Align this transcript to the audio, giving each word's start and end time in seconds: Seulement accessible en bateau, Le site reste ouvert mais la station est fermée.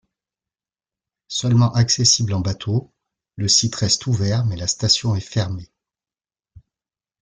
Seulement 1.27 1.75
accessible 1.75 2.33
en 2.33 2.39
bateau, 2.39 2.91
Le 3.35 3.47
site 3.47 3.75
reste 3.75 4.07
ouvert 4.07 4.47
mais 4.47 4.55
la 4.55 4.65
station 4.65 5.13
est 5.15 5.19
fermée. 5.21 5.69